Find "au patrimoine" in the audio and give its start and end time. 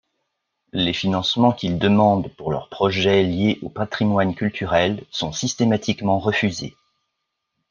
3.61-4.33